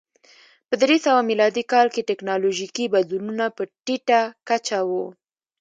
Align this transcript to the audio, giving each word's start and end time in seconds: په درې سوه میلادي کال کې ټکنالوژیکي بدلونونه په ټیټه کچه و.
په 0.67 0.75
درې 0.81 0.97
سوه 1.05 1.19
میلادي 1.29 1.63
کال 1.71 1.87
کې 1.93 2.07
ټکنالوژیکي 2.09 2.85
بدلونونه 2.95 3.45
په 3.55 3.63
ټیټه 3.85 4.21
کچه 4.47 4.79
و. 4.89 4.91